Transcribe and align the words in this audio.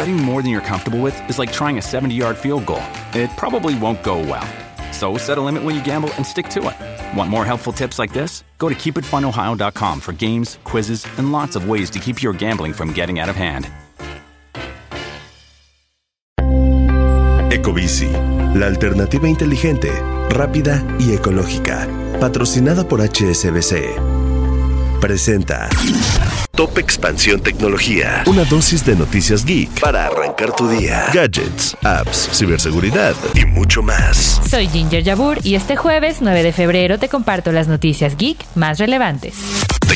Betting 0.00 0.16
more 0.16 0.40
than 0.40 0.50
you're 0.50 0.62
comfortable 0.62 1.00
with 1.02 1.14
is 1.28 1.38
like 1.38 1.52
trying 1.52 1.76
a 1.76 1.82
70 1.82 2.14
yard 2.14 2.38
field 2.38 2.64
goal. 2.64 2.82
It 3.12 3.28
probably 3.36 3.74
won't 3.78 4.02
go 4.02 4.18
well. 4.18 4.48
So 4.92 5.18
set 5.18 5.36
a 5.36 5.42
limit 5.42 5.62
when 5.62 5.74
you 5.74 5.84
gamble 5.84 6.08
and 6.16 6.24
stick 6.24 6.48
to 6.54 6.70
it. 6.70 7.18
Want 7.18 7.28
more 7.28 7.44
helpful 7.44 7.70
tips 7.70 7.98
like 7.98 8.10
this? 8.14 8.42
Go 8.56 8.70
to 8.70 8.74
keepitfunohio.com 8.74 10.00
for 10.00 10.14
games, 10.14 10.58
quizzes, 10.64 11.06
and 11.18 11.32
lots 11.32 11.54
of 11.54 11.68
ways 11.68 11.90
to 11.90 11.98
keep 11.98 12.22
your 12.22 12.32
gambling 12.32 12.72
from 12.72 12.94
getting 12.94 13.20
out 13.20 13.28
of 13.28 13.36
hand. 13.36 13.68
Ecobici, 17.52 18.10
la 18.54 18.68
alternativa 18.68 19.28
inteligente, 19.28 19.90
rápida 20.30 20.82
y 20.98 21.12
ecológica. 21.12 21.86
Patrocinada 22.18 22.88
por 22.88 23.02
HSBC. 23.02 24.00
Presenta 24.98 25.68
Top 26.60 26.76
Expansión 26.76 27.40
Tecnología. 27.40 28.22
Una 28.26 28.44
dosis 28.44 28.84
de 28.84 28.94
noticias 28.94 29.46
geek 29.46 29.80
para 29.80 30.04
arrancar 30.04 30.54
tu 30.54 30.68
día. 30.68 31.06
Gadgets, 31.10 31.74
apps, 31.82 32.28
ciberseguridad 32.34 33.14
y 33.34 33.46
mucho 33.46 33.82
más. 33.82 34.42
Soy 34.46 34.68
Ginger 34.68 35.02
Yabur 35.02 35.38
y 35.42 35.54
este 35.54 35.76
jueves 35.76 36.18
9 36.20 36.42
de 36.42 36.52
febrero 36.52 36.98
te 36.98 37.08
comparto 37.08 37.50
las 37.50 37.66
noticias 37.66 38.14
geek 38.18 38.44
más 38.56 38.78
relevantes. 38.78 39.36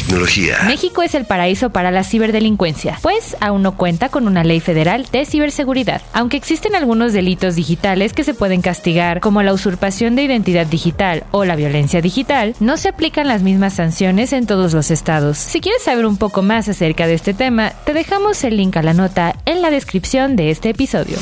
Tecnología. 0.05 0.58
México 0.66 1.02
es 1.02 1.14
el 1.14 1.24
paraíso 1.24 1.70
para 1.70 1.91
la 1.91 2.05
ciberdelincuencia, 2.05 2.98
pues 3.00 3.36
aún 3.41 3.62
no 3.62 3.77
cuenta 3.77 4.10
con 4.10 4.27
una 4.27 4.44
ley 4.44 4.60
federal 4.60 5.06
de 5.10 5.24
ciberseguridad. 5.24 6.02
Aunque 6.12 6.36
existen 6.36 6.77
algunos 6.77 7.14
delitos 7.14 7.56
digitales 7.56 8.12
que 8.12 8.22
se 8.22 8.34
pueden 8.34 8.60
castigar, 8.60 9.20
como 9.20 9.42
la 9.42 9.55
usurpación 9.55 10.14
de 10.14 10.25
identidad 10.25 10.66
digital 10.66 11.25
o 11.30 11.47
la 11.47 11.56
violencia 11.56 12.02
digital, 12.02 12.55
no 12.60 12.77
se 12.77 12.91
aplican 12.91 13.28
las 13.28 13.42
mismas 13.42 13.75
sanciones 13.75 14.34
en 14.34 14.47
todos 14.47 14.75
los 14.75 14.91
estados. 14.91 15.38
Si 15.38 15.60
quieres 15.60 15.82
saber 15.82 16.05
un 16.05 16.19
poco 16.19 16.42
más 16.42 16.69
acerca 16.69 17.06
de 17.06 17.14
este 17.14 17.32
tema, 17.32 17.72
te 17.86 17.94
dejamos 17.94 18.44
el 18.44 18.58
link 18.58 18.77
a 18.77 18.82
la 18.82 18.92
nota 18.92 19.36
en 19.47 19.62
la 19.62 19.70
descripción 19.70 20.36
de 20.36 20.50
este 20.50 20.69
episodio. 20.69 21.16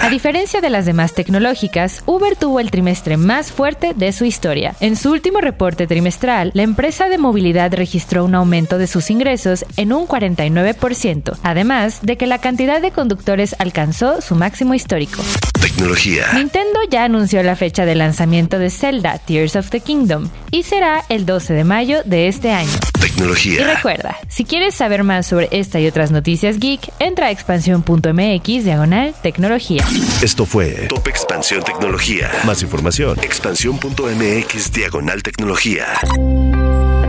A 0.00 0.10
diferencia 0.10 0.60
de 0.60 0.70
las 0.70 0.86
demás 0.86 1.12
tecnológicas, 1.12 2.04
Uber 2.06 2.36
tuvo 2.36 2.60
el 2.60 2.70
trimestre 2.70 3.16
más 3.16 3.50
fuerte 3.50 3.92
de 3.92 4.12
su 4.12 4.24
historia. 4.24 4.76
En 4.78 4.94
su 4.94 5.10
último 5.10 5.40
reporte 5.40 5.88
trimestral, 5.88 6.52
la 6.54 6.62
empresa 6.62 7.08
de 7.08 7.18
movilidad 7.18 7.74
registró 7.74 8.24
un 8.24 8.36
aumento 8.36 8.78
de 8.78 8.86
sus 8.86 9.10
ingresos 9.10 9.64
en 9.76 9.92
un 9.92 10.06
49%, 10.06 11.36
además 11.42 11.98
de 12.02 12.16
que 12.16 12.28
la 12.28 12.38
cantidad 12.38 12.80
de 12.80 12.92
conductores 12.92 13.56
alcanzó 13.58 14.20
su 14.20 14.36
máximo 14.36 14.72
histórico. 14.72 15.20
Tecnología. 15.64 16.26
Nintendo 16.34 16.78
ya 16.90 17.04
anunció 17.04 17.42
la 17.42 17.56
fecha 17.56 17.86
de 17.86 17.94
lanzamiento 17.94 18.58
de 18.58 18.68
Zelda 18.68 19.16
Tears 19.16 19.56
of 19.56 19.70
the 19.70 19.80
Kingdom 19.80 20.28
y 20.50 20.62
será 20.62 21.02
el 21.08 21.24
12 21.24 21.54
de 21.54 21.64
mayo 21.64 22.02
de 22.04 22.28
este 22.28 22.52
año. 22.52 22.70
Tecnología. 23.00 23.62
Y 23.62 23.64
recuerda, 23.64 24.14
si 24.28 24.44
quieres 24.44 24.74
saber 24.74 25.04
más 25.04 25.26
sobre 25.26 25.48
esta 25.52 25.80
y 25.80 25.86
otras 25.86 26.10
noticias 26.10 26.58
geek, 26.58 26.92
entra 26.98 27.28
a 27.28 27.30
expansión.mx 27.30 28.64
diagonal 28.64 29.14
tecnología. 29.22 29.82
Esto 30.22 30.44
fue 30.44 30.86
Top 30.90 31.08
Expansión 31.08 31.62
Tecnología. 31.62 32.30
Más 32.44 32.60
información. 32.62 33.18
Expansión.mx 33.22 34.70
diagonal 34.70 35.22
tecnología. 35.22 35.86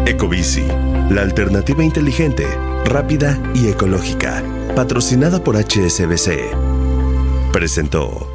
Ecobici, 0.06 0.64
la 1.10 1.24
alternativa 1.24 1.84
inteligente, 1.84 2.48
rápida 2.86 3.38
y 3.54 3.68
ecológica. 3.68 4.42
Patrocinada 4.78 5.44
por 5.44 5.58
HSBC. 5.58 7.52
Presentó. 7.52 8.35